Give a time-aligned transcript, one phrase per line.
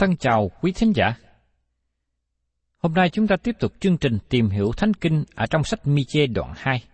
[0.00, 1.14] Thân chào quý thính giả.
[2.78, 5.80] Hôm nay chúng ta tiếp tục chương trình tìm hiểu Thánh Kinh ở trong sách
[5.84, 6.84] Mi-chê đoạn 2,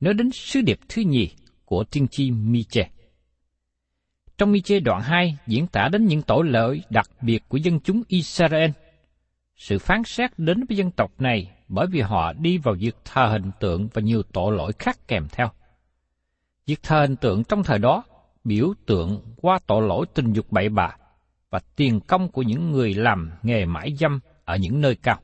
[0.00, 1.30] nói đến sứ điệp thứ nhì
[1.64, 2.82] của tiên tri Mi-chê.
[4.38, 8.02] Trong Mi-chê đoạn 2 diễn tả đến những tội lỗi đặc biệt của dân chúng
[8.08, 8.70] Israel.
[9.56, 13.28] Sự phán xét đến với dân tộc này bởi vì họ đi vào việc thờ
[13.32, 15.50] hình tượng và nhiều tội lỗi khác kèm theo.
[16.66, 18.04] Việc thờ hình tượng trong thời đó
[18.44, 20.96] biểu tượng qua tội lỗi tình dục bậy bạ
[21.52, 25.20] và tiền công của những người làm nghề mãi dâm ở những nơi cao.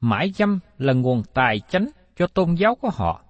[0.00, 3.24] Mãi dâm là nguồn tài chánh cho tôn giáo của họ,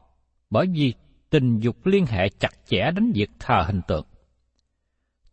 [0.50, 0.94] bởi vì
[1.30, 4.06] tình dục liên hệ chặt chẽ đến việc thờ hình tượng.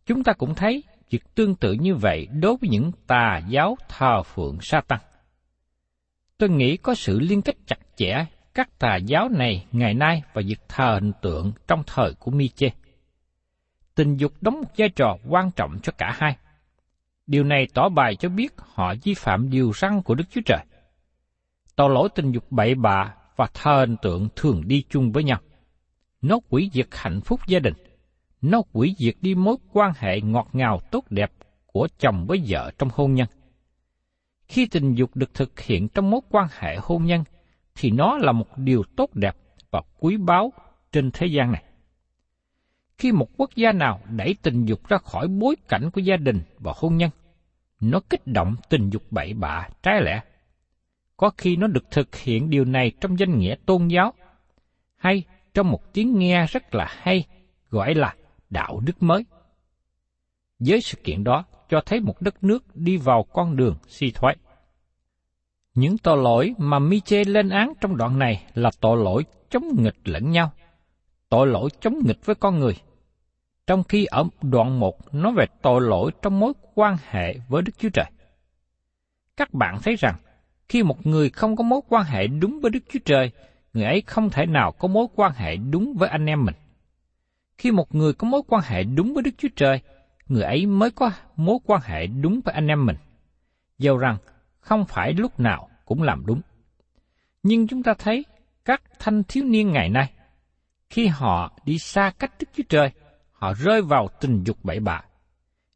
[0.06, 4.22] Chúng ta cũng thấy việc tương tự như vậy đối với những tà giáo thờ
[4.22, 5.00] phượng sa tăng.
[6.38, 10.42] Tôi nghĩ có sự liên kết chặt chẽ các tà giáo này ngày nay và
[10.46, 12.70] việc thờ hình tượng trong thời của Mi-chê
[13.96, 16.36] tình dục đóng một vai trò quan trọng cho cả hai.
[17.26, 20.64] Điều này tỏ bài cho biết họ vi phạm điều răn của Đức Chúa Trời.
[21.76, 25.38] Tội lỗi tình dục bậy bạ và thờ hình tượng thường đi chung với nhau.
[26.22, 27.74] Nó quỷ diệt hạnh phúc gia đình.
[28.42, 31.32] Nó quỷ diệt đi mối quan hệ ngọt ngào tốt đẹp
[31.66, 33.26] của chồng với vợ trong hôn nhân.
[34.48, 37.24] Khi tình dục được thực hiện trong mối quan hệ hôn nhân,
[37.74, 39.36] thì nó là một điều tốt đẹp
[39.70, 40.52] và quý báu
[40.92, 41.62] trên thế gian này
[42.98, 46.42] khi một quốc gia nào đẩy tình dục ra khỏi bối cảnh của gia đình
[46.58, 47.10] và hôn nhân,
[47.80, 50.20] nó kích động tình dục bậy bạ, trái lẽ.
[51.16, 54.12] Có khi nó được thực hiện điều này trong danh nghĩa tôn giáo,
[54.96, 55.22] hay
[55.54, 57.24] trong một tiếng nghe rất là hay,
[57.70, 58.14] gọi là
[58.50, 59.24] đạo đức mới.
[60.58, 64.36] Với sự kiện đó cho thấy một đất nước đi vào con đường suy thoái.
[65.74, 69.96] Những tội lỗi mà Miche lên án trong đoạn này là tội lỗi chống nghịch
[70.04, 70.52] lẫn nhau,
[71.28, 72.76] tội lỗi chống nghịch với con người.
[73.66, 77.72] Trong khi ở đoạn 1 nói về tội lỗi trong mối quan hệ với Đức
[77.78, 78.06] Chúa Trời.
[79.36, 80.14] Các bạn thấy rằng,
[80.68, 83.30] khi một người không có mối quan hệ đúng với Đức Chúa Trời,
[83.72, 86.54] người ấy không thể nào có mối quan hệ đúng với anh em mình.
[87.58, 89.80] Khi một người có mối quan hệ đúng với Đức Chúa Trời,
[90.26, 92.96] người ấy mới có mối quan hệ đúng với anh em mình.
[93.78, 94.16] Dầu rằng
[94.60, 96.40] không phải lúc nào cũng làm đúng.
[97.42, 98.24] Nhưng chúng ta thấy
[98.64, 100.12] các thanh thiếu niên ngày nay,
[100.90, 102.90] khi họ đi xa cách Đức Chúa Trời,
[103.36, 105.02] họ rơi vào tình dục bậy bạ.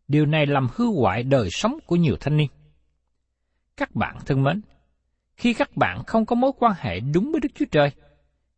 [0.09, 2.49] Điều này làm hư hoại đời sống của nhiều thanh niên.
[3.77, 4.61] Các bạn thân mến,
[5.37, 7.91] khi các bạn không có mối quan hệ đúng với Đức Chúa Trời,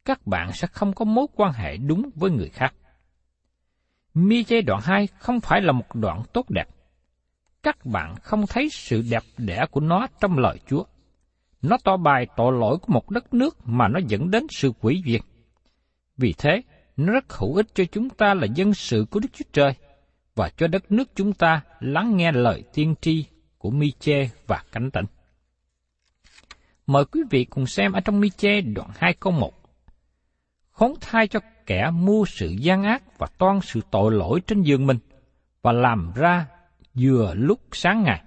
[0.04, 2.74] các bạn sẽ không có mối quan hệ đúng với người khác.
[4.14, 6.68] Mi chê đoạn 2 không phải là một đoạn tốt đẹp.
[7.62, 10.84] các bạn không thấy sự đẹp đẽ của nó trong lời Chúa.
[11.62, 15.02] Nó tỏ bài tội lỗi của một đất nước mà nó dẫn đến sự quỷ
[15.06, 15.20] diệt.
[16.16, 16.62] Vì thế,
[16.96, 19.74] nó rất hữu ích cho chúng ta là dân sự của Đức Chúa Trời
[20.34, 23.24] và cho đất nước chúng ta lắng nghe lời tiên tri
[23.58, 25.04] của Mi-chê và cánh tỉnh.
[26.86, 29.52] Mời quý vị cùng xem ở trong Mi-chê đoạn 2 câu 1.
[30.70, 34.86] Khốn thai cho kẻ mua sự gian ác và toan sự tội lỗi trên giường
[34.86, 34.98] mình
[35.62, 36.46] và làm ra
[36.94, 38.22] vừa lúc sáng ngày,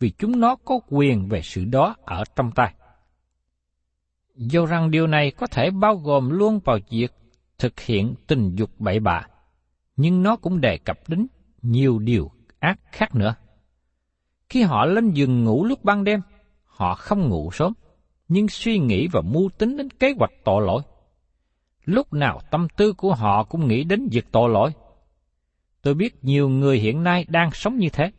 [0.00, 2.74] vì chúng nó có quyền về sự đó ở trong tay.
[4.34, 7.12] Dù rằng điều này có thể bao gồm luôn vào việc
[7.58, 9.22] thực hiện tình dục bậy bạ,
[9.96, 11.26] nhưng nó cũng đề cập đến
[11.62, 13.34] nhiều điều ác khác nữa.
[14.48, 16.20] Khi họ lên giường ngủ lúc ban đêm,
[16.64, 17.72] họ không ngủ sớm,
[18.28, 20.82] nhưng suy nghĩ và mưu tính đến kế hoạch tội lỗi.
[21.84, 24.70] Lúc nào tâm tư của họ cũng nghĩ đến việc tội lỗi.
[25.82, 28.10] Tôi biết nhiều người hiện nay đang sống như thế.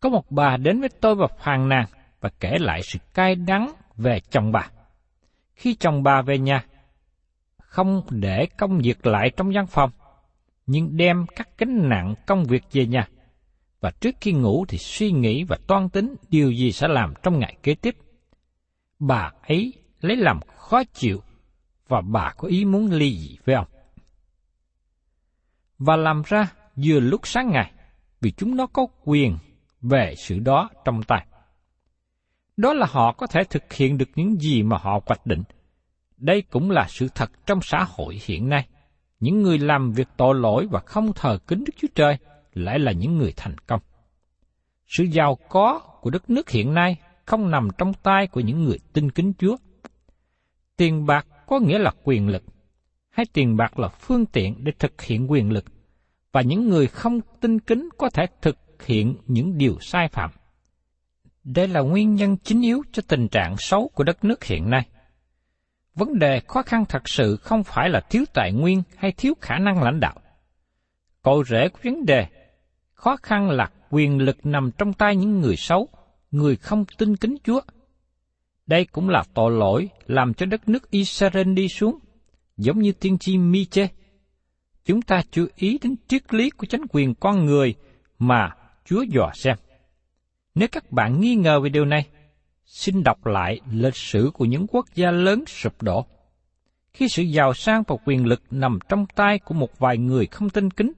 [0.00, 1.86] Có một bà đến với tôi và phàn nàn
[2.20, 4.70] và kể lại sự cay đắng về chồng bà.
[5.54, 6.64] Khi chồng bà về nhà,
[7.76, 9.90] không để công việc lại trong văn phòng,
[10.66, 13.08] nhưng đem các gánh nặng công việc về nhà.
[13.80, 17.38] Và trước khi ngủ thì suy nghĩ và toan tính điều gì sẽ làm trong
[17.38, 17.96] ngày kế tiếp.
[18.98, 21.22] Bà ấy lấy làm khó chịu
[21.88, 23.66] và bà có ý muốn ly dị với ông.
[25.78, 27.72] Và làm ra vừa lúc sáng ngày,
[28.20, 29.38] vì chúng nó có quyền
[29.82, 31.26] về sự đó trong tay.
[32.56, 35.42] Đó là họ có thể thực hiện được những gì mà họ hoạch định.
[36.16, 38.66] Đây cũng là sự thật trong xã hội hiện nay.
[39.20, 42.16] Những người làm việc tội lỗi và không thờ kính Đức Chúa Trời
[42.54, 43.80] lại là những người thành công.
[44.86, 48.78] Sự giàu có của đất nước hiện nay không nằm trong tay của những người
[48.92, 49.56] tin kính Chúa.
[50.76, 52.42] Tiền bạc có nghĩa là quyền lực,
[53.10, 55.64] hay tiền bạc là phương tiện để thực hiện quyền lực,
[56.32, 60.30] và những người không tin kính có thể thực hiện những điều sai phạm.
[61.44, 64.88] Đây là nguyên nhân chính yếu cho tình trạng xấu của đất nước hiện nay.
[65.96, 69.58] Vấn đề khó khăn thật sự không phải là thiếu tài nguyên hay thiếu khả
[69.58, 70.14] năng lãnh đạo.
[71.22, 72.26] Cội rễ của vấn đề
[72.94, 75.88] khó khăn là quyền lực nằm trong tay những người xấu,
[76.30, 77.60] người không tin kính Chúa.
[78.66, 81.98] Đây cũng là tội lỗi làm cho đất nước Israel đi xuống,
[82.56, 83.88] giống như tiên tri Miche.
[84.84, 87.74] Chúng ta chú ý đến triết lý của chính quyền con người
[88.18, 88.50] mà
[88.84, 89.56] Chúa dò xem.
[90.54, 92.06] Nếu các bạn nghi ngờ về điều này,
[92.66, 96.06] xin đọc lại lịch sử của những quốc gia lớn sụp đổ.
[96.92, 100.50] Khi sự giàu sang và quyền lực nằm trong tay của một vài người không
[100.50, 100.92] tin kính,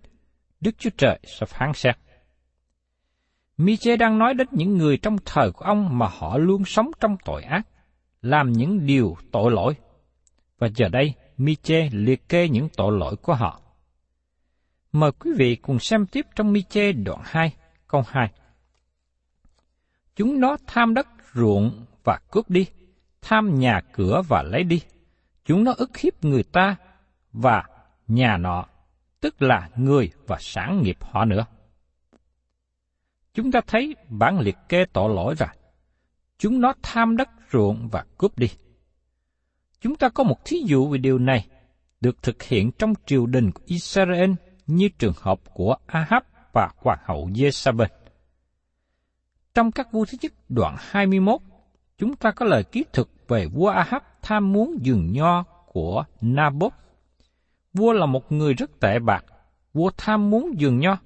[0.60, 1.96] Đức Chúa Trời sẽ phán xét.
[3.56, 7.16] Miche đang nói đến những người trong thời của ông mà họ luôn sống trong
[7.24, 7.62] tội ác,
[8.22, 9.74] làm những điều tội lỗi.
[10.58, 13.60] Và giờ đây, Miche liệt kê những tội lỗi của họ.
[14.92, 17.52] Mời quý vị cùng xem tiếp trong Miche đoạn 2,
[17.88, 18.30] câu 2.
[20.16, 22.66] Chúng nó tham đất ruộng và cướp đi,
[23.22, 24.82] tham nhà cửa và lấy đi.
[25.44, 26.76] Chúng nó ức hiếp người ta
[27.32, 27.62] và
[28.08, 28.66] nhà nọ,
[29.20, 31.46] tức là người và sản nghiệp họ nữa.
[33.34, 35.56] Chúng ta thấy bản liệt kê tội lỗi rằng
[36.38, 38.48] Chúng nó tham đất ruộng và cướp đi.
[39.80, 41.46] Chúng ta có một thí dụ về điều này
[42.00, 44.30] được thực hiện trong triều đình của Israel
[44.66, 47.86] như trường hợp của Ahab và hoàng hậu Jezabel.
[49.58, 51.40] Trong các vua thứ nhất đoạn 21,
[51.98, 56.74] chúng ta có lời ký thực về vua Ahab tham muốn giường nho của Naboth.
[57.74, 59.24] Vua là một người rất tệ bạc,
[59.74, 60.98] vua tham muốn giường nho,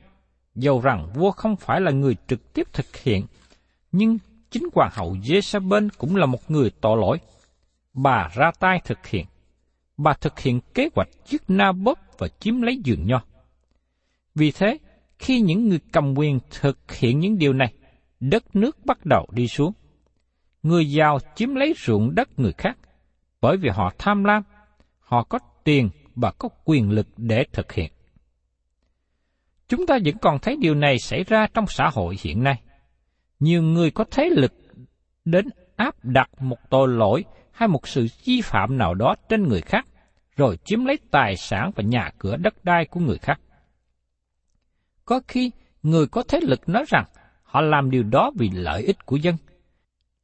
[0.55, 3.27] dầu rằng vua không phải là người trực tiếp thực hiện,
[3.93, 4.19] nhưng
[4.51, 7.19] chính hoàng hậu Jezabel cũng là một người tội lỗi.
[7.95, 9.27] Bà ra tay thực hiện.
[9.97, 13.23] Bà thực hiện kế hoạch giết Naboth và chiếm lấy giường nho.
[14.35, 14.79] Vì thế,
[15.19, 17.73] khi những người cầm quyền thực hiện những điều này,
[18.23, 19.73] đất nước bắt đầu đi xuống.
[20.63, 22.79] Người giàu chiếm lấy ruộng đất người khác,
[23.41, 24.43] bởi vì họ tham lam,
[24.99, 27.93] họ có tiền và có quyền lực để thực hiện.
[29.69, 32.63] Chúng ta vẫn còn thấy điều này xảy ra trong xã hội hiện nay.
[33.41, 34.53] Nhiều người có thế lực
[35.25, 39.61] đến áp đặt một tội lỗi hay một sự vi phạm nào đó trên người
[39.61, 39.87] khác,
[40.37, 43.41] rồi chiếm lấy tài sản và nhà cửa đất đai của người khác.
[45.05, 45.51] Có khi
[45.83, 47.05] người có thế lực nói rằng
[47.53, 49.37] họ làm điều đó vì lợi ích của dân,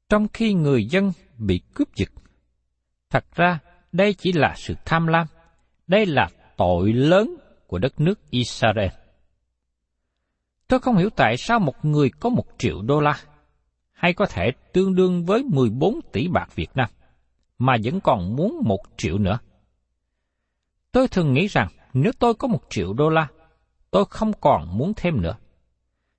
[0.09, 2.09] trong khi người dân bị cướp giật.
[3.11, 3.59] Thật ra,
[3.93, 5.27] đây chỉ là sự tham lam.
[5.87, 8.89] Đây là tội lớn của đất nước Israel.
[10.69, 13.21] Tôi không hiểu tại sao một người có một triệu đô la,
[13.93, 16.91] hay có thể tương đương với 14 tỷ bạc Việt Nam,
[17.59, 19.39] mà vẫn còn muốn một triệu nữa.
[20.93, 23.29] Tôi thường nghĩ rằng nếu tôi có một triệu đô la,
[23.91, 25.37] tôi không còn muốn thêm nữa.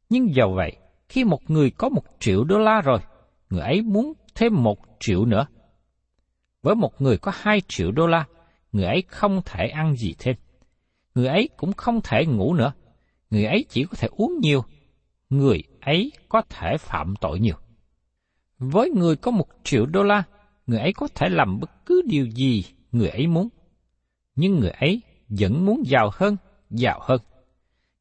[0.10, 0.78] Nhưng dầu vậy,
[1.10, 3.00] khi một người có một triệu đô la rồi,
[3.50, 5.48] người ấy muốn thêm một triệu nữa.
[6.62, 8.26] Với một người có hai triệu đô la,
[8.72, 10.36] người ấy không thể ăn gì thêm.
[11.16, 12.74] Người ấy cũng không thể ngủ nữa.
[13.30, 14.64] Người ấy chỉ có thể uống nhiều.
[15.30, 17.56] Người ấy có thể phạm tội nhiều.
[18.58, 20.24] Với người có một triệu đô la,
[20.68, 23.50] người ấy có thể làm bất cứ điều gì người ấy muốn.
[24.36, 26.38] Nhưng người ấy vẫn muốn giàu hơn,
[26.70, 27.22] giàu hơn.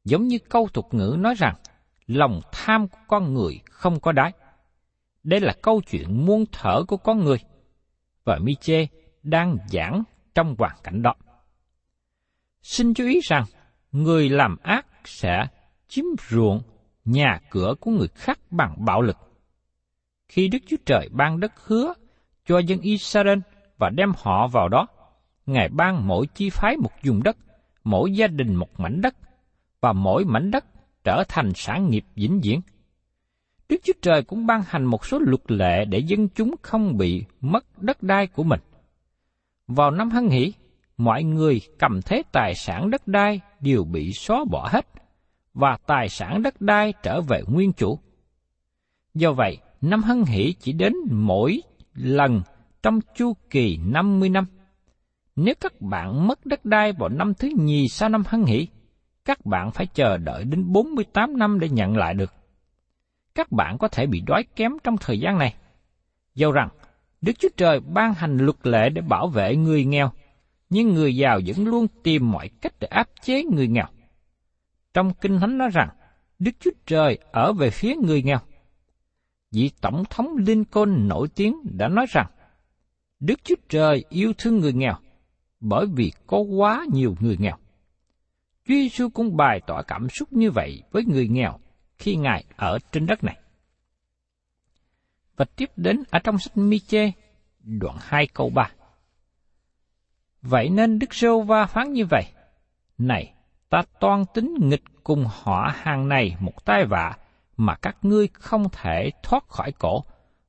[0.05, 1.55] Giống như câu tục ngữ nói rằng,
[2.09, 4.31] lòng tham của con người không có đáy.
[5.23, 7.37] Đây là câu chuyện muôn thở của con người.
[8.23, 8.87] Và Miche
[9.23, 10.03] đang giảng
[10.35, 11.13] trong hoàn cảnh đó.
[12.61, 13.45] Xin chú ý rằng,
[13.91, 15.47] người làm ác sẽ
[15.87, 16.61] chiếm ruộng
[17.05, 19.17] nhà cửa của người khác bằng bạo lực.
[20.27, 21.93] Khi Đức Chúa Trời ban đất hứa
[22.45, 23.39] cho dân Israel
[23.77, 24.87] và đem họ vào đó,
[25.45, 27.37] Ngài ban mỗi chi phái một vùng đất,
[27.83, 29.15] mỗi gia đình một mảnh đất,
[29.81, 30.65] và mỗi mảnh đất
[31.03, 32.61] trở thành sản nghiệp vĩnh viễn.
[33.69, 37.23] Đức Chúa Trời cũng ban hành một số luật lệ để dân chúng không bị
[37.41, 38.59] mất đất đai của mình.
[39.67, 40.53] Vào năm Hân Hỷ,
[40.97, 44.85] mọi người cầm thế tài sản đất đai đều bị xóa bỏ hết,
[45.53, 47.99] và tài sản đất đai trở về nguyên chủ.
[49.13, 51.61] Do vậy, năm Hân Hỷ chỉ đến mỗi
[51.93, 52.41] lần
[52.83, 54.45] trong chu kỳ 50 năm.
[55.35, 58.67] Nếu các bạn mất đất đai vào năm thứ nhì sau năm Hân Hỷ,
[59.29, 62.33] các bạn phải chờ đợi đến 48 năm để nhận lại được.
[63.35, 65.55] Các bạn có thể bị đói kém trong thời gian này.
[66.35, 66.69] Dẫu rằng,
[67.21, 70.11] Đức Chúa Trời ban hành luật lệ để bảo vệ người nghèo,
[70.69, 73.85] nhưng người giàu vẫn luôn tìm mọi cách để áp chế người nghèo.
[74.93, 75.89] Trong Kinh Thánh nói rằng,
[76.39, 78.39] Đức Chúa Trời ở về phía người nghèo.
[79.51, 82.27] Vị Tổng thống Lincoln nổi tiếng đã nói rằng,
[83.19, 84.95] Đức Chúa Trời yêu thương người nghèo,
[85.59, 87.57] bởi vì có quá nhiều người nghèo.
[88.69, 91.59] Chúa Giêsu cũng bày tỏ cảm xúc như vậy với người nghèo
[91.97, 93.39] khi Ngài ở trên đất này.
[95.37, 97.11] Và tiếp đến ở trong sách Mi-chê,
[97.59, 98.71] đoạn 2 câu 3.
[100.41, 102.23] Vậy nên Đức Sô Va phán như vậy,
[102.97, 103.33] Này,
[103.69, 107.17] ta toan tính nghịch cùng họ hàng này một tai vạ
[107.57, 110.03] mà các ngươi không thể thoát khỏi cổ,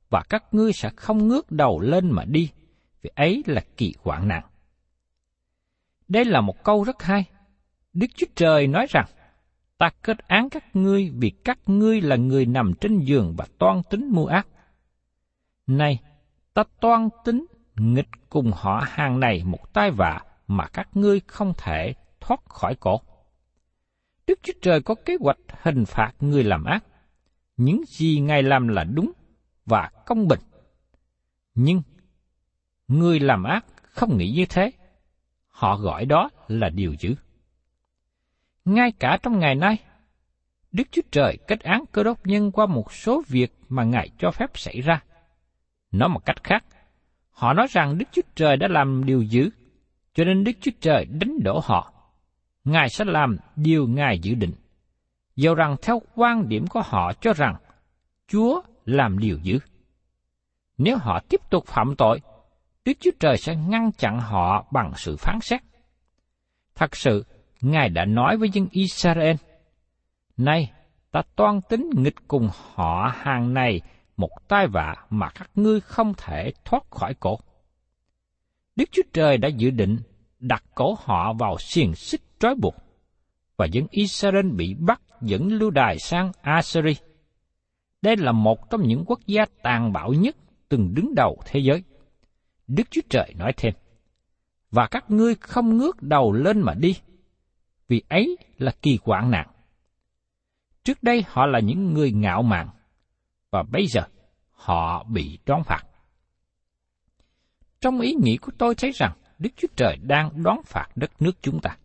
[0.09, 2.51] và các ngươi sẽ không ngước đầu lên mà đi,
[3.01, 4.43] vì ấy là kỳ hoạn nạn.
[6.07, 7.25] Đây là một câu rất hay.
[7.93, 9.05] Đức Chúa Trời nói rằng,
[9.77, 13.81] ta kết án các ngươi vì các ngươi là người nằm trên giường và toan
[13.89, 14.47] tính mua ác.
[15.67, 15.99] Này,
[16.53, 17.45] ta toan tính
[17.75, 22.75] nghịch cùng họ hàng này một tai vạ mà các ngươi không thể thoát khỏi
[22.75, 23.01] cổ.
[24.27, 26.83] Đức Chúa Trời có kế hoạch hình phạt người làm ác.
[27.57, 29.11] Những gì Ngài làm là đúng
[29.65, 30.39] và công bình.
[31.55, 31.81] Nhưng,
[32.87, 34.71] người làm ác không nghĩ như thế.
[35.47, 37.15] Họ gọi đó là điều dữ.
[38.65, 39.77] Ngay cả trong ngày nay,
[40.71, 44.31] Đức Chúa Trời kết án cơ đốc nhân qua một số việc mà Ngài cho
[44.31, 45.01] phép xảy ra.
[45.91, 46.65] Nói một cách khác,
[47.31, 49.49] họ nói rằng Đức Chúa Trời đã làm điều dữ,
[50.13, 51.93] cho nên Đức Chúa Trời đánh đổ họ.
[52.63, 54.53] Ngài sẽ làm điều Ngài dự định.
[55.35, 57.55] Dầu rằng theo quan điểm của họ cho rằng
[58.27, 59.59] Chúa làm điều dữ.
[60.77, 62.21] Nếu họ tiếp tục phạm tội,
[62.85, 65.61] Đức Chúa Trời sẽ ngăn chặn họ bằng sự phán xét.
[66.75, 67.25] Thật sự,
[67.61, 69.35] Ngài đã nói với dân Israel,
[70.37, 70.71] Này,
[71.11, 73.81] ta toan tính nghịch cùng họ hàng này
[74.17, 77.39] một tai vạ mà các ngươi không thể thoát khỏi cổ.
[78.75, 79.97] Đức Chúa Trời đã dự định
[80.39, 82.75] đặt cổ họ vào xiềng xích trói buộc,
[83.57, 86.93] và dân Israel bị bắt dẫn lưu đài sang Assyria.
[88.01, 90.35] Đây là một trong những quốc gia tàn bạo nhất
[90.69, 91.83] từng đứng đầu thế giới.
[92.67, 93.73] Đức Chúa Trời nói thêm,
[94.71, 96.95] và các ngươi không ngước đầu lên mà đi,
[97.91, 99.47] vì ấy là kỳ hoạn nạn.
[100.83, 102.69] Trước đây họ là những người ngạo mạn,
[103.49, 104.01] và bây giờ
[104.51, 105.83] họ bị đón phạt.
[107.81, 111.31] Trong ý nghĩ của tôi thấy rằng Đức Chúa Trời đang đón phạt đất nước
[111.41, 111.77] chúng ta.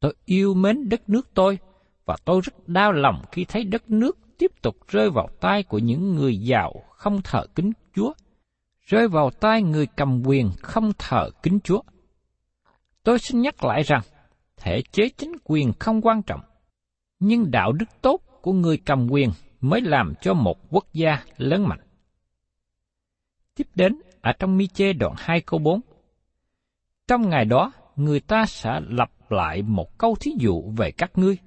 [0.00, 1.58] Tôi yêu mến đất nước tôi,
[2.04, 5.78] và tôi rất đau lòng khi thấy đất nước tiếp tục rơi vào tay của
[5.78, 8.12] những người giàu không thờ kính Chúa,
[8.86, 11.82] rơi vào tay người cầm quyền không thờ kính Chúa.
[13.02, 14.02] Tôi xin nhắc lại rằng,
[14.60, 16.40] thể chế chính quyền không quan trọng,
[17.18, 21.68] nhưng đạo đức tốt của người cầm quyền mới làm cho một quốc gia lớn
[21.68, 21.80] mạnh.
[23.56, 25.80] Tiếp đến, ở trong mi chê đoạn 2 câu 4.
[27.08, 31.38] Trong ngày đó, người ta sẽ lặp lại một câu thí dụ về các ngươi,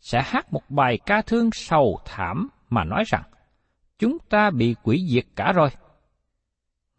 [0.00, 3.22] sẽ hát một bài ca thương sầu thảm mà nói rằng,
[3.98, 5.68] chúng ta bị quỷ diệt cả rồi.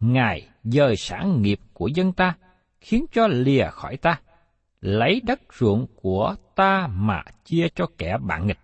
[0.00, 2.36] Ngài dời sản nghiệp của dân ta,
[2.80, 4.20] khiến cho lìa khỏi ta
[4.80, 8.58] lấy đất ruộng của ta mà chia cho kẻ bạn nghịch.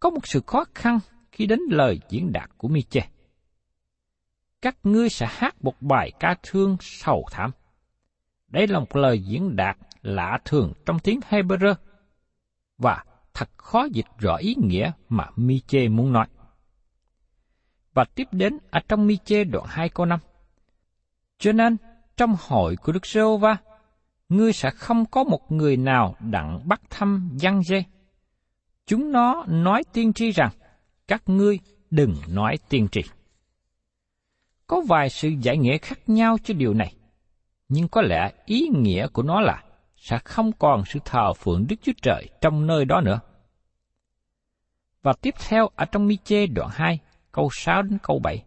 [0.00, 0.98] Có một sự khó khăn
[1.32, 3.08] khi đến lời diễn đạt của Miche.
[4.62, 7.50] Các ngươi sẽ hát một bài ca thương sầu thảm.
[8.48, 11.74] Đây là một lời diễn đạt lạ thường trong tiếng Hebrew
[12.78, 16.26] và thật khó dịch rõ ý nghĩa mà Miche muốn nói.
[17.94, 20.20] Và tiếp đến ở trong Miche đoạn 2 câu 5.
[21.38, 21.76] Cho nên,
[22.16, 23.56] trong hội của Đức giê va
[24.28, 27.84] ngươi sẽ không có một người nào đặng bắt thăm văn dê.
[28.86, 30.50] Chúng nó nói tiên tri rằng,
[31.08, 31.58] các ngươi
[31.90, 33.00] đừng nói tiên tri.
[34.66, 36.94] Có vài sự giải nghĩa khác nhau cho điều này,
[37.68, 39.62] nhưng có lẽ ý nghĩa của nó là
[39.96, 43.20] sẽ không còn sự thờ phượng Đức Chúa Trời trong nơi đó nữa.
[45.02, 46.98] Và tiếp theo ở trong mi chê đoạn 2,
[47.32, 48.44] câu 6 đến câu 7.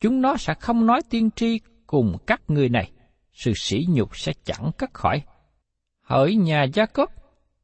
[0.00, 2.92] Chúng nó sẽ không nói tiên tri cùng các người này,
[3.40, 5.22] sự sỉ nhục sẽ chẳng cất khỏi.
[6.02, 7.10] Hỡi nhà gia cốp,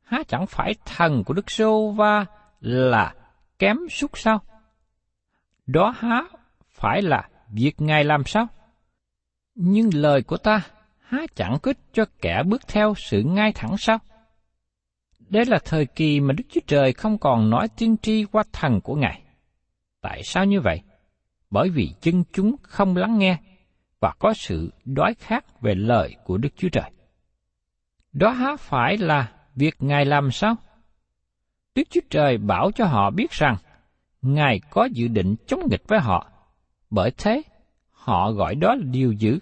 [0.03, 2.27] há chẳng phải thần của Đức Sô Va
[2.61, 3.15] là
[3.59, 4.43] kém suốt sao?
[5.67, 6.23] Đó há
[6.71, 8.47] phải là việc Ngài làm sao?
[9.55, 10.61] Nhưng lời của ta
[11.01, 13.99] há chẳng kích cho kẻ bước theo sự ngay thẳng sao?
[15.19, 18.81] Đây là thời kỳ mà Đức Chúa Trời không còn nói tiên tri qua thần
[18.81, 19.23] của Ngài.
[20.01, 20.81] Tại sao như vậy?
[21.51, 23.39] Bởi vì chân chúng không lắng nghe
[24.01, 26.91] và có sự đói khát về lời của Đức Chúa Trời.
[28.13, 30.57] Đó há phải là việc Ngài làm sao?
[31.75, 33.57] Đức Chúa Trời bảo cho họ biết rằng
[34.23, 36.31] Ngài có dự định chống nghịch với họ,
[36.91, 37.43] bởi thế
[37.91, 39.39] họ gọi đó là điều dữ,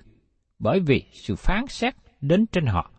[0.58, 2.90] bởi vì sự phán xét đến trên họ.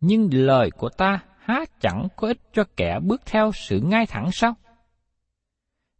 [0.00, 4.32] Nhưng lời của ta há chẳng có ích cho kẻ bước theo sự ngay thẳng
[4.32, 4.54] sao?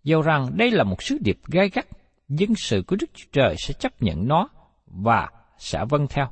[0.04, 1.86] Dầu rằng đây là một sứ điệp gai gắt,
[2.28, 4.48] dân sự của Đức Chúa Trời sẽ chấp nhận nó
[4.86, 6.28] và sẽ vâng theo.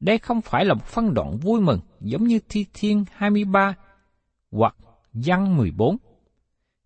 [0.00, 3.74] Đây không phải là một phân đoạn vui mừng giống như Thi Thiên 23
[4.50, 4.76] hoặc
[5.12, 5.96] Văn 14.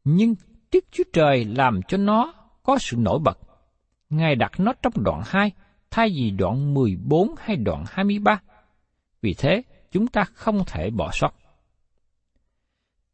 [0.04, 0.34] Nhưng
[0.72, 3.38] Đức Chúa Trời làm cho nó có sự nổi bật.
[4.10, 5.52] Ngài đặt nó trong đoạn 2
[5.90, 8.40] thay vì đoạn 14 hay đoạn 23.
[9.22, 11.34] Vì thế, chúng ta không thể bỏ sót.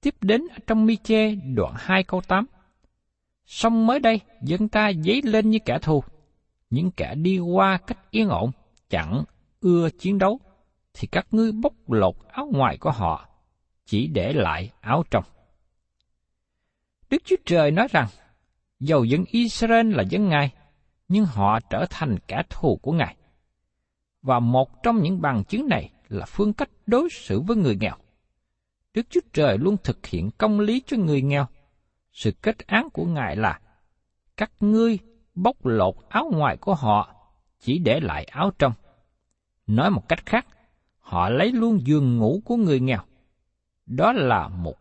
[0.01, 2.47] Tiếp đến trong Mi-chê đoạn 2 câu 8.
[3.49, 6.03] Xong mới đây, dân ta dấy lên như kẻ thù.
[6.71, 8.51] Những kẻ đi qua cách yên ổn,
[8.91, 9.25] chẳng
[9.61, 10.41] ưa chiến đấu,
[10.95, 13.29] thì các ngươi bóc lột áo ngoài của họ,
[13.87, 15.25] chỉ để lại áo trong.
[17.11, 18.07] Đức Chúa Trời nói rằng,
[18.81, 20.51] dầu dân Israel là dân Ngài,
[21.09, 23.17] nhưng họ trở thành kẻ thù của Ngài.
[24.23, 27.97] Và một trong những bằng chứng này là phương cách đối xử với người nghèo.
[28.95, 31.47] Đức Chúa Trời luôn thực hiện công lý cho người nghèo.
[32.19, 33.61] Sự kết án của Ngài là,
[34.37, 34.99] các ngươi
[35.35, 37.15] bóc lột áo ngoài của họ,
[37.61, 38.73] chỉ để lại áo trong.
[39.67, 40.47] Nói một cách khác,
[40.99, 43.01] họ lấy luôn giường ngủ của người nghèo.
[43.87, 44.75] Đó là một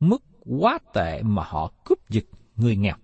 [0.00, 0.22] mức
[0.60, 2.24] quá tệ mà họ cướp giật
[2.56, 2.96] người nghèo.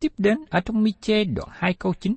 [0.00, 2.14] Tiếp đến ở trong Mi-chê đoạn 2 câu 9.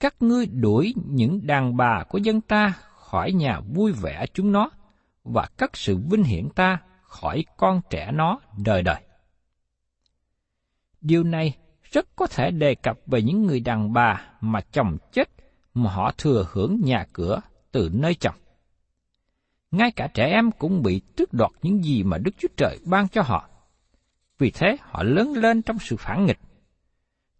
[0.00, 4.70] Các ngươi đuổi những đàn bà của dân ta khỏi nhà vui vẻ chúng nó
[5.24, 6.78] và cất sự vinh hiển ta
[7.10, 9.00] khỏi con trẻ nó đời đời.
[11.00, 15.28] Điều này rất có thể đề cập về những người đàn bà mà chồng chết
[15.74, 17.40] mà họ thừa hưởng nhà cửa
[17.72, 18.34] từ nơi chồng.
[19.70, 23.08] Ngay cả trẻ em cũng bị tước đoạt những gì mà Đức Chúa Trời ban
[23.08, 23.48] cho họ.
[24.38, 26.38] Vì thế họ lớn lên trong sự phản nghịch.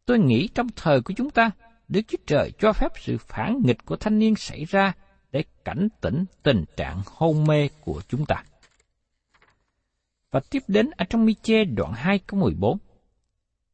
[0.07, 1.51] Tôi nghĩ trong thời của chúng ta,
[1.89, 4.93] Đức Chúa Trời cho phép sự phản nghịch của thanh niên xảy ra
[5.33, 8.45] để cảnh tỉnh tình trạng hôn mê của chúng ta.
[10.31, 12.79] Và tiếp đến ở trong Mi-chê đoạn 2 câu 14.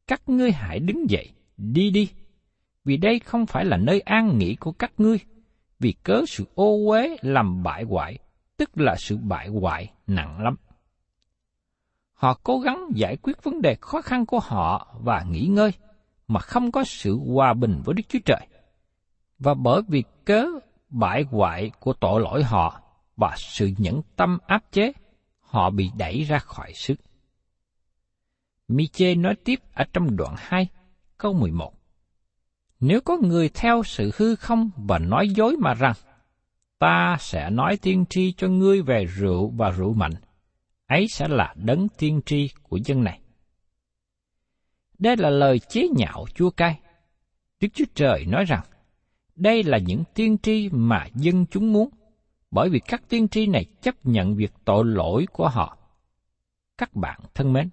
[0.07, 2.09] Các ngươi hãy đứng dậy, đi đi,
[2.85, 5.19] vì đây không phải là nơi an nghỉ của các ngươi,
[5.79, 8.17] vì cớ sự ô uế làm bại hoại,
[8.57, 10.55] tức là sự bại hoại nặng lắm.
[12.13, 15.71] Họ cố gắng giải quyết vấn đề khó khăn của họ và nghỉ ngơi,
[16.27, 18.47] mà không có sự hòa bình với Đức Chúa Trời.
[19.39, 20.45] Và bởi vì cớ
[20.89, 22.81] bại hoại của tội lỗi họ
[23.15, 24.91] và sự nhẫn tâm áp chế,
[25.47, 26.95] họ bị đẩy ra khỏi sức.
[28.67, 30.67] Miche nói tiếp ở trong đoạn 2,
[31.17, 31.73] câu 11.
[32.79, 35.93] Nếu có người theo sự hư không và nói dối mà rằng,
[36.79, 40.13] ta sẽ nói tiên tri cho ngươi về rượu và rượu mạnh,
[40.87, 43.19] ấy sẽ là đấng tiên tri của dân này.
[44.99, 46.79] Đây là lời chế nhạo chua cay.
[47.59, 48.63] Đức Chúa Trời nói rằng,
[49.35, 51.89] đây là những tiên tri mà dân chúng muốn,
[52.57, 55.77] bởi vì các tiên tri này chấp nhận việc tội lỗi của họ.
[56.77, 57.69] Các bạn thân mến,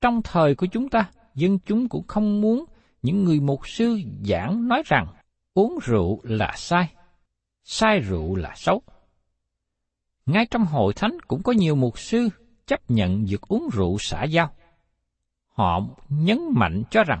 [0.00, 2.64] trong thời của chúng ta, dân chúng cũng không muốn
[3.02, 5.06] những người mục sư giảng nói rằng
[5.54, 6.92] uống rượu là sai,
[7.64, 8.82] sai rượu là xấu.
[10.26, 12.28] Ngay trong hội thánh cũng có nhiều mục sư
[12.66, 14.50] chấp nhận việc uống rượu xả giao.
[15.48, 17.20] Họ nhấn mạnh cho rằng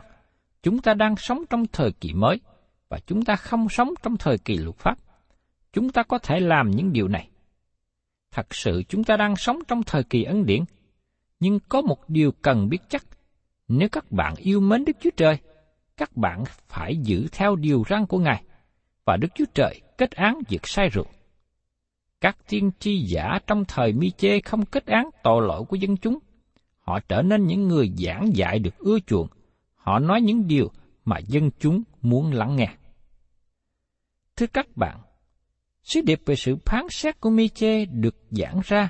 [0.62, 2.40] chúng ta đang sống trong thời kỳ mới
[2.88, 4.98] và chúng ta không sống trong thời kỳ luật pháp.
[5.72, 7.28] Chúng ta có thể làm những điều này.
[8.30, 10.64] Thật sự chúng ta đang sống trong thời kỳ ân điển,
[11.40, 13.04] nhưng có một điều cần biết chắc.
[13.68, 15.38] Nếu các bạn yêu mến Đức Chúa Trời,
[15.96, 18.42] các bạn phải giữ theo điều răn của Ngài,
[19.04, 21.06] và Đức Chúa Trời kết án việc sai rượu.
[22.20, 25.96] Các tiên tri giả trong thời mi chê không kết án tội lỗi của dân
[25.96, 26.18] chúng.
[26.80, 29.28] Họ trở nên những người giảng dạy được ưa chuộng.
[29.74, 30.70] Họ nói những điều
[31.04, 32.68] mà dân chúng muốn lắng nghe.
[34.36, 34.98] Thưa các bạn,
[35.82, 38.88] sứ điệp về sự phán xét của Miche được giảng ra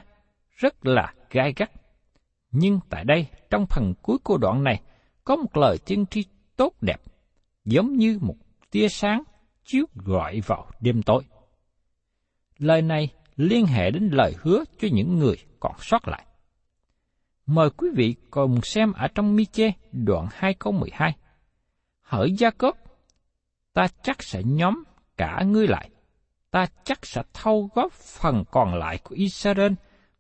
[0.57, 1.71] rất là gai gắt.
[2.51, 4.83] Nhưng tại đây, trong phần cuối của đoạn này,
[5.25, 6.25] có một lời tiên tri
[6.57, 7.01] tốt đẹp,
[7.65, 8.35] giống như một
[8.71, 9.23] tia sáng
[9.65, 11.23] chiếu gọi vào đêm tối.
[12.59, 16.27] Lời này liên hệ đến lời hứa cho những người còn sót lại.
[17.47, 21.17] Mời quý vị cùng xem ở trong Mi-chê đoạn 2 câu 12.
[22.03, 22.79] Hỡi Gia Cốp,
[23.73, 24.85] ta chắc sẽ nhóm
[25.17, 25.91] cả ngươi lại,
[26.51, 29.73] ta chắc sẽ thâu góp phần còn lại của Israel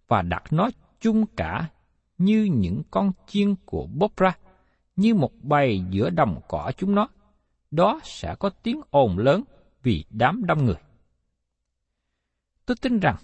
[0.08, 1.68] và đặt nó chung cả
[2.18, 4.36] như những con chiên của Bopra,
[4.96, 7.08] như một bầy giữa đồng cỏ chúng nó.
[7.70, 9.44] Đó sẽ có tiếng ồn lớn
[9.82, 10.80] vì đám đông người.
[12.66, 13.16] Tôi tin rằng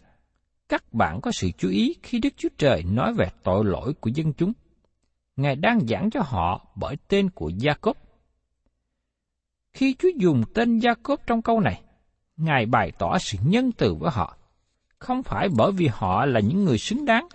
[0.69, 4.11] các bạn có sự chú ý khi Đức Chúa Trời nói về tội lỗi của
[4.15, 4.53] dân chúng.
[5.37, 7.97] Ngài đang giảng cho họ bởi tên của Gia Cốp.
[9.73, 11.83] Khi Chúa dùng tên Gia Cốp trong câu này,
[12.37, 14.37] Ngài bày tỏ sự nhân từ với họ,
[14.99, 17.29] không phải bởi vì họ là những người xứng đáng,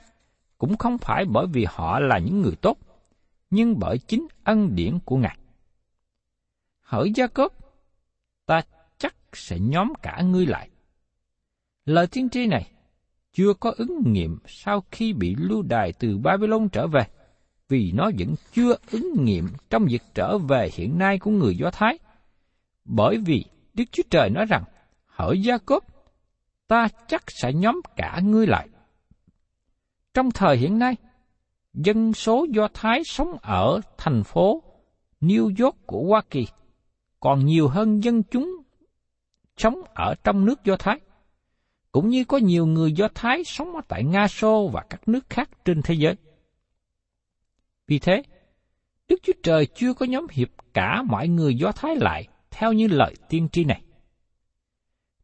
[0.58, 2.78] cũng không phải bởi vì họ là những người tốt,
[3.50, 5.38] nhưng bởi chính ân điển của Ngài.
[6.82, 7.54] Hỡi Gia Cốp,
[8.46, 8.62] ta
[8.98, 10.70] chắc sẽ nhóm cả ngươi lại.
[11.86, 12.72] Lời tiên tri này
[13.34, 17.04] chưa có ứng nghiệm sau khi bị lưu đài từ Babylon trở về,
[17.70, 21.72] vì nó vẫn chưa ứng nghiệm trong việc trở về hiện nay của người Do
[21.72, 21.98] Thái.
[22.86, 24.64] Bởi vì Đức Chúa Trời nói rằng,
[25.22, 25.84] hỡi Gia Cốp,
[26.68, 28.68] ta chắc sẽ nhóm cả ngươi lại.
[30.14, 30.96] Trong thời hiện nay,
[31.74, 34.64] dân số Do Thái sống ở thành phố
[35.22, 36.48] New York của Hoa Kỳ
[37.20, 38.58] còn nhiều hơn dân chúng
[39.58, 41.00] sống ở trong nước Do Thái
[41.92, 45.30] cũng như có nhiều người Do Thái sống ở tại Nga Xô và các nước
[45.30, 46.16] khác trên thế giới.
[47.88, 48.24] Vì thế,
[49.08, 52.88] Đức Chúa Trời chưa có nhóm hiệp cả mọi người Do Thái lại theo như
[52.88, 53.82] lời tiên tri này.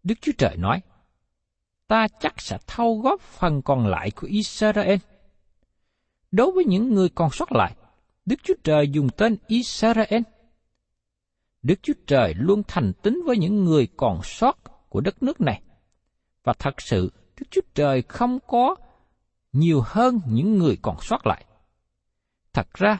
[0.07, 0.81] Đức Chúa Trời nói,
[1.87, 4.95] ta chắc sẽ thâu góp phần còn lại của Israel.
[6.31, 7.75] Đối với những người còn sót lại,
[8.25, 10.21] Đức Chúa Trời dùng tên Israel.
[11.61, 14.57] Đức Chúa Trời luôn thành tín với những người còn sót
[14.89, 15.61] của đất nước này
[16.43, 18.75] và thật sự Đức Chúa Trời không có
[19.53, 21.45] nhiều hơn những người còn sót lại.
[22.53, 22.97] Thật ra,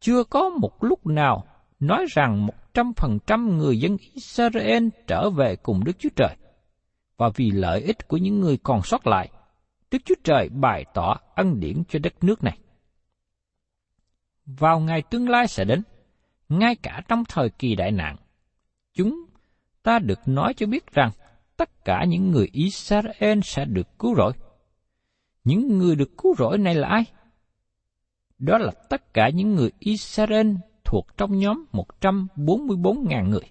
[0.00, 1.44] chưa có một lúc nào
[1.80, 6.36] nói rằng một trăm phần trăm người dân Israel trở về cùng Đức Chúa Trời.
[7.20, 9.30] Và vì lợi ích của những người còn sót lại,
[9.90, 12.58] Đức Chúa Trời bày tỏ ân điển cho đất nước này.
[14.46, 15.82] Vào ngày tương lai sẽ đến,
[16.48, 18.16] ngay cả trong thời kỳ đại nạn,
[18.94, 19.24] chúng
[19.82, 21.10] ta được nói cho biết rằng
[21.56, 24.32] tất cả những người Israel sẽ được cứu rỗi.
[25.44, 27.04] Những người được cứu rỗi này là ai?
[28.38, 30.52] Đó là tất cả những người Israel
[30.84, 33.50] thuộc trong nhóm 144.000 người.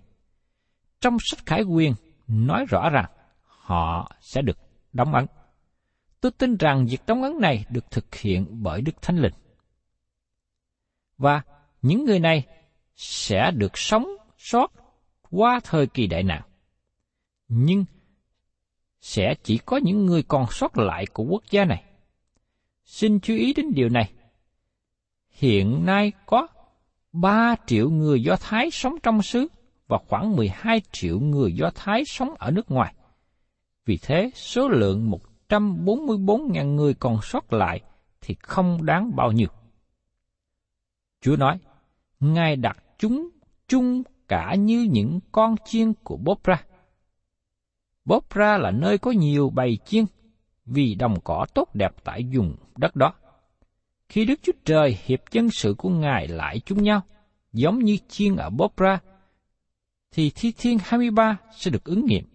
[1.01, 1.93] Trong sách Khải Quyền
[2.27, 3.05] nói rõ rằng
[3.69, 4.57] họ sẽ được
[4.93, 5.25] đóng ấn.
[6.21, 9.33] Tôi tin rằng việc đóng ấn này được thực hiện bởi Đức Thánh Linh.
[11.17, 11.41] Và
[11.81, 12.47] những người này
[12.95, 14.71] sẽ được sống sót
[15.31, 16.41] qua thời kỳ đại nạn.
[17.47, 17.85] Nhưng
[19.01, 21.83] sẽ chỉ có những người còn sót lại của quốc gia này.
[22.85, 24.11] Xin chú ý đến điều này.
[25.29, 26.47] Hiện nay có
[27.11, 29.47] 3 triệu người Do Thái sống trong xứ
[29.87, 32.93] và khoảng 12 triệu người Do Thái sống ở nước ngoài.
[33.89, 35.11] Vì thế, số lượng
[35.49, 37.81] 144.000 người còn sót lại
[38.21, 39.47] thì không đáng bao nhiêu.
[41.21, 41.59] Chúa nói,
[42.19, 43.29] Ngài đặt chúng
[43.67, 46.63] chung cả như những con chiên của Bopra.
[48.05, 50.05] Bopra là nơi có nhiều bầy chiên,
[50.65, 53.13] vì đồng cỏ tốt đẹp tại vùng đất đó.
[54.09, 57.01] Khi Đức Chúa Trời hiệp chân sự của Ngài lại chung nhau,
[57.53, 58.99] giống như chiên ở Bopra,
[60.11, 62.28] thì Thi Thiên 23 sẽ được ứng nghiệm.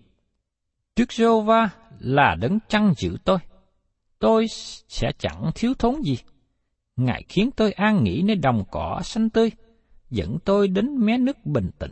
[0.96, 3.38] Đức giê va là đấng chăn giữ tôi.
[4.18, 4.46] Tôi
[4.88, 6.18] sẽ chẳng thiếu thốn gì.
[6.96, 9.50] Ngài khiến tôi an nghỉ nơi đồng cỏ xanh tươi,
[10.10, 11.90] dẫn tôi đến mé nước bình tĩnh.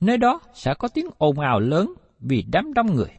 [0.00, 3.10] Nơi đó sẽ có tiếng ồn ào lớn vì đám đông người.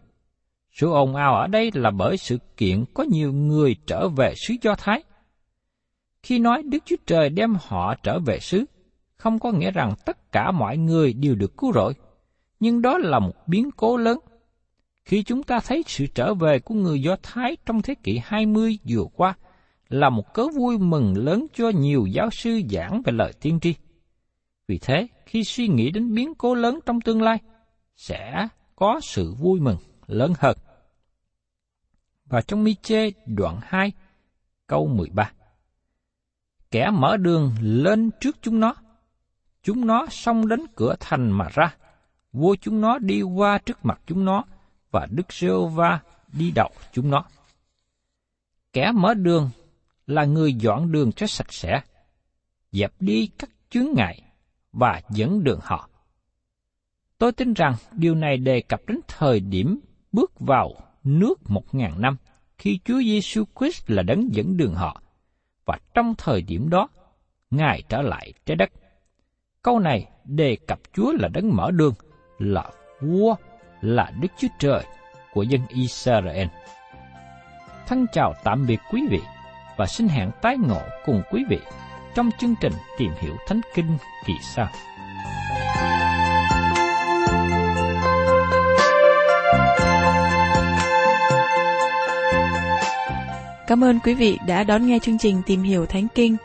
[0.71, 4.53] Sự ồn ào ở đây là bởi sự kiện có nhiều người trở về xứ
[4.61, 5.03] Do Thái.
[6.23, 8.65] Khi nói Đức Chúa Trời đem họ trở về xứ,
[9.15, 11.93] không có nghĩa rằng tất cả mọi người đều được cứu rỗi,
[12.59, 14.19] nhưng đó là một biến cố lớn.
[15.05, 18.79] Khi chúng ta thấy sự trở về của người Do Thái trong thế kỷ 20
[18.89, 19.35] vừa qua
[19.89, 23.75] là một cớ vui mừng lớn cho nhiều giáo sư giảng về lời tiên tri.
[24.67, 27.37] Vì thế, khi suy nghĩ đến biến cố lớn trong tương lai,
[27.95, 30.57] sẽ có sự vui mừng lớn hơn.
[32.25, 33.91] Và trong mi chê đoạn 2,
[34.67, 35.31] câu 13.
[36.71, 38.75] Kẻ mở đường lên trước chúng nó,
[39.63, 41.75] chúng nó xông đến cửa thành mà ra,
[42.33, 44.43] vua chúng nó đi qua trước mặt chúng nó,
[44.91, 45.99] và Đức giê va
[46.33, 47.25] đi đầu chúng nó.
[48.73, 49.49] Kẻ mở đường
[50.07, 51.81] là người dọn đường cho sạch sẽ,
[52.71, 54.21] dẹp đi các chướng ngại
[54.71, 55.89] và dẫn đường họ.
[57.17, 59.79] Tôi tin rằng điều này đề cập đến thời điểm
[60.11, 62.17] bước vào nước một ngàn năm
[62.57, 65.01] khi Chúa Giêsu Christ là đấng dẫn đường họ,
[65.65, 66.87] và trong thời điểm đó,
[67.49, 68.69] Ngài trở lại trái đất.
[69.61, 71.93] Câu này đề cập Chúa là đấng mở đường,
[72.39, 72.63] là
[73.01, 73.35] vua,
[73.81, 74.83] là Đức Chúa Trời
[75.33, 76.47] của dân Israel.
[77.87, 79.19] Thân chào tạm biệt quý vị
[79.77, 81.59] và xin hẹn tái ngộ cùng quý vị
[82.15, 84.67] trong chương trình tìm hiểu Thánh Kinh kỳ sau.
[93.67, 96.37] Cảm ơn quý vị đã đón nghe chương trình Tìm hiểu Thánh Kinh.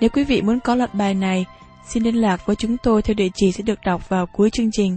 [0.00, 1.46] Nếu quý vị muốn có loạt bài này,
[1.86, 4.70] xin liên lạc với chúng tôi theo địa chỉ sẽ được đọc vào cuối chương
[4.72, 4.96] trình.